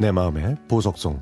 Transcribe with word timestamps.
내 0.00 0.12
마음의 0.12 0.54
보석송 0.68 1.20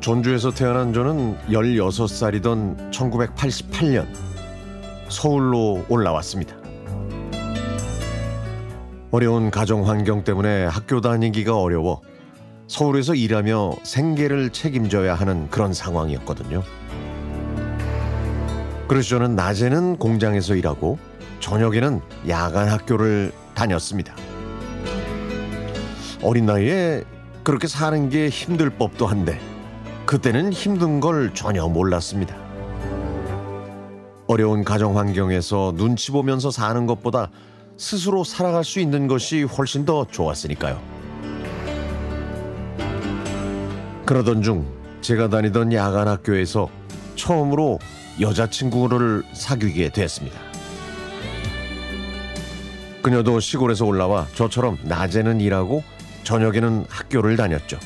전주에서 0.00 0.50
태어난 0.50 0.92
저는 0.92 1.38
16살이던 1.46 2.90
1988년 2.90 4.08
서울로 5.08 5.84
올라왔습니다. 5.88 6.56
어려운 9.12 9.52
가정 9.52 9.88
환경 9.88 10.24
때문에 10.24 10.64
학교 10.64 11.00
다니기가 11.00 11.56
어려워 11.56 12.00
서울에서 12.70 13.16
일하며 13.16 13.78
생계를 13.82 14.50
책임져야 14.50 15.16
하는 15.16 15.50
그런 15.50 15.72
상황이었거든요. 15.72 16.62
그래서 18.86 19.08
저는 19.08 19.34
낮에는 19.34 19.96
공장에서 19.96 20.54
일하고 20.54 20.96
저녁에는 21.40 22.00
야간 22.28 22.68
학교를 22.68 23.32
다녔습니다. 23.54 24.14
어린 26.22 26.46
나이에 26.46 27.02
그렇게 27.42 27.66
사는 27.66 28.08
게 28.08 28.28
힘들 28.28 28.70
법도 28.70 29.04
한데 29.04 29.40
그때는 30.06 30.52
힘든 30.52 31.00
걸 31.00 31.34
전혀 31.34 31.66
몰랐습니다. 31.66 32.36
어려운 34.28 34.62
가정 34.62 34.96
환경에서 34.96 35.74
눈치 35.76 36.12
보면서 36.12 36.52
사는 36.52 36.86
것보다 36.86 37.30
스스로 37.76 38.22
살아갈 38.22 38.62
수 38.62 38.78
있는 38.78 39.08
것이 39.08 39.42
훨씬 39.42 39.84
더 39.84 40.06
좋았으니까요. 40.08 40.99
그러던 44.10 44.42
중 44.42 44.66
제가 45.02 45.28
다니던 45.28 45.72
야간 45.72 46.08
학교에서 46.08 46.68
처음으로 47.14 47.78
여자친구를 48.20 49.22
사귀게 49.34 49.90
됐습니다. 49.90 50.36
그녀도 53.02 53.38
시골에서 53.38 53.86
올라와 53.86 54.26
저처럼 54.34 54.78
낮에는 54.82 55.40
일하고 55.40 55.84
저녁에는 56.24 56.86
학교를 56.88 57.36
다녔죠. 57.36 57.78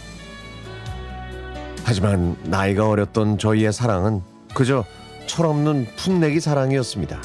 하지만 1.84 2.38
나이가 2.44 2.88
어렸던 2.88 3.36
저희의 3.36 3.74
사랑은 3.74 4.22
그저 4.54 4.82
철없는 5.26 5.88
풋내기 5.94 6.40
사랑이었습니다. 6.40 7.20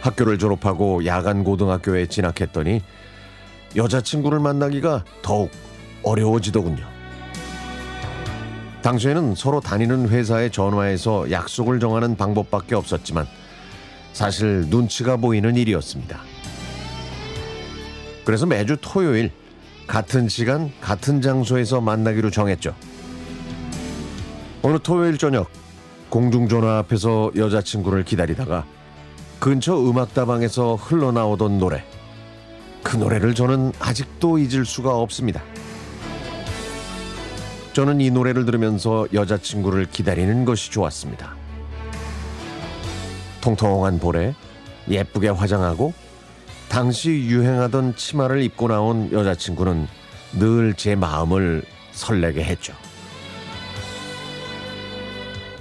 학교를 0.00 0.38
졸업하고 0.38 1.04
야간 1.06 1.42
고등학교에 1.42 2.06
진학했더니 2.06 2.82
여자친구를 3.74 4.38
만나기가 4.38 5.04
더욱 5.22 5.50
어려워지더군요. 6.04 6.94
당시에는 8.86 9.34
서로 9.34 9.58
다니는 9.58 10.10
회사에 10.10 10.48
전화해서 10.48 11.28
약속을 11.32 11.80
정하는 11.80 12.16
방법밖에 12.16 12.76
없었지만 12.76 13.26
사실 14.12 14.64
눈치가 14.68 15.16
보이는 15.16 15.56
일이었습니다. 15.56 16.20
그래서 18.24 18.46
매주 18.46 18.76
토요일 18.80 19.32
같은 19.88 20.28
시간 20.28 20.70
같은 20.80 21.20
장소에서 21.20 21.80
만나기로 21.80 22.30
정했죠. 22.30 22.76
어느 24.62 24.78
토요일 24.80 25.18
저녁 25.18 25.50
공중전화 26.08 26.78
앞에서 26.78 27.32
여자친구를 27.34 28.04
기다리다가 28.04 28.64
근처 29.40 29.76
음악다방에서 29.76 30.76
흘러나오던 30.76 31.58
노래 31.58 31.84
그 32.84 32.96
노래를 32.96 33.34
저는 33.34 33.72
아직도 33.80 34.38
잊을 34.38 34.64
수가 34.64 34.96
없습니다. 34.96 35.42
저는 37.76 38.00
이 38.00 38.10
노래를 38.10 38.46
들으면서 38.46 39.06
여자친구를 39.12 39.90
기다리는 39.90 40.46
것이 40.46 40.70
좋았습니다. 40.70 41.36
통통한 43.42 43.98
볼에 43.98 44.34
예쁘게 44.88 45.28
화장하고 45.28 45.92
당시 46.70 47.10
유행하던 47.10 47.94
치마를 47.94 48.40
입고 48.44 48.68
나온 48.68 49.12
여자친구는 49.12 49.88
늘 50.38 50.72
제 50.74 50.94
마음을 50.94 51.64
설레게 51.92 52.42
했죠. 52.44 52.72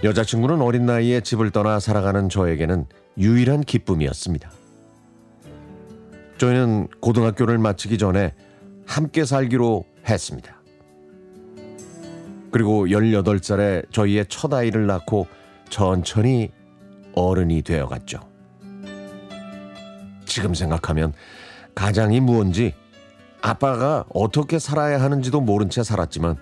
여자친구는 0.01 0.61
어린 0.61 0.85
나이에 0.85 1.19
집을 1.19 1.51
떠나 1.51 1.81
살아가는 1.81 2.29
저에게는 2.29 2.85
유일한 3.17 3.59
기쁨이었습니다. 3.59 4.49
저희는 6.37 6.87
고등학교를 7.01 7.57
마치기 7.57 7.97
전에 7.97 8.33
함께 8.87 9.25
살기로 9.25 9.83
했습니다. 10.07 10.54
그리고 12.55 12.87
18살에 12.87 13.91
저희의 13.91 14.27
첫 14.29 14.53
아이를 14.53 14.87
낳고 14.87 15.27
천천히 15.67 16.53
어른이 17.13 17.63
되어갔죠. 17.63 18.21
지금 20.23 20.53
생각하면 20.53 21.11
가장이 21.75 22.21
무언지 22.21 22.73
아빠가 23.41 24.05
어떻게 24.07 24.57
살아야 24.57 25.01
하는지도 25.01 25.41
모른 25.41 25.69
채 25.69 25.83
살았지만 25.83 26.37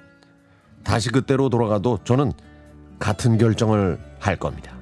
다시 0.84 1.10
그때로 1.10 1.50
돌아가도 1.50 1.98
저는 2.04 2.32
같은 3.00 3.40
결정을 3.40 3.98
할 4.20 4.36
겁니다. 4.36 4.78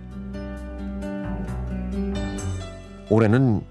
올해는 3.10 3.62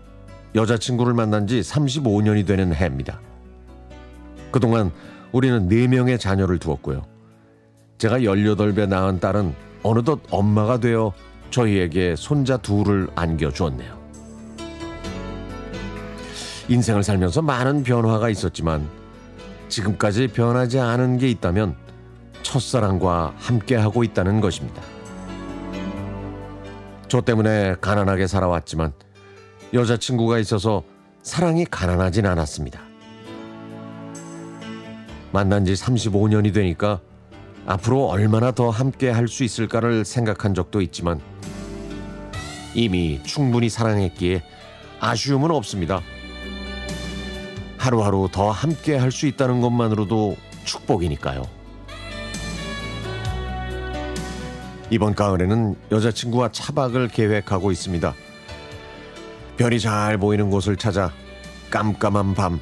여자친구를 0.54 1.12
만난 1.12 1.46
지 1.46 1.60
35년이 1.60 2.46
되는 2.46 2.74
해입니다. 2.74 3.20
그동안 4.50 4.90
우리는 5.32 5.68
4명의 5.68 6.18
자녀를 6.18 6.58
두었고요. 6.58 7.19
제가 8.00 8.20
18배 8.20 8.88
낳은 8.88 9.20
딸은 9.20 9.54
어느덧 9.82 10.20
엄마가 10.30 10.78
되어 10.78 11.12
저희에게 11.50 12.16
손자 12.16 12.56
둘을 12.56 13.08
안겨주었네요. 13.14 14.00
인생을 16.68 17.02
살면서 17.02 17.42
많은 17.42 17.82
변화가 17.82 18.30
있었지만 18.30 18.88
지금까지 19.68 20.28
변하지 20.28 20.78
않은 20.78 21.18
게 21.18 21.28
있다면 21.28 21.76
첫사랑과 22.42 23.34
함께하고 23.36 24.02
있다는 24.02 24.40
것입니다. 24.40 24.80
저 27.06 27.20
때문에 27.20 27.76
가난하게 27.82 28.28
살아왔지만 28.28 28.94
여자친구가 29.74 30.38
있어서 30.38 30.84
사랑이 31.22 31.66
가난하진 31.66 32.24
않았습니다. 32.24 32.80
만난 35.32 35.66
지 35.66 35.74
35년이 35.74 36.54
되니까 36.54 37.02
앞으로 37.66 38.06
얼마나 38.06 38.50
더 38.52 38.70
함께 38.70 39.10
할 39.10 39.28
수 39.28 39.44
있을까를 39.44 40.04
생각한 40.04 40.54
적도 40.54 40.80
있지만 40.80 41.20
이미 42.74 43.20
충분히 43.24 43.68
사랑했기에 43.68 44.42
아쉬움은 45.00 45.50
없습니다. 45.50 46.00
하루하루 47.78 48.28
더 48.30 48.50
함께 48.50 48.96
할 48.96 49.10
수 49.10 49.26
있다는 49.26 49.60
것만으로도 49.60 50.36
축복이니까요. 50.64 51.42
이번 54.90 55.14
가을에는 55.14 55.76
여자친구와 55.92 56.50
차박을 56.50 57.08
계획하고 57.08 57.70
있습니다. 57.70 58.12
별이 59.56 59.78
잘 59.78 60.18
보이는 60.18 60.50
곳을 60.50 60.76
찾아 60.76 61.12
깜깜한 61.70 62.34
밤, 62.34 62.60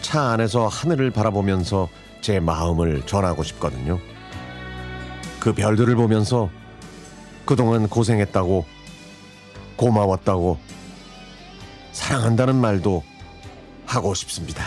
차 0.00 0.30
안에서 0.30 0.68
하늘을 0.68 1.10
바라보면서 1.10 1.88
제 2.22 2.40
마음을 2.40 3.02
전하고 3.04 3.42
싶거든요. 3.42 3.98
그 5.40 5.52
별들을 5.52 5.94
보면서 5.96 6.48
그동안 7.44 7.88
고생했다고, 7.88 8.64
고마웠다고, 9.76 10.58
사랑한다는 11.90 12.54
말도 12.56 13.02
하고 13.84 14.14
싶습니다. 14.14 14.64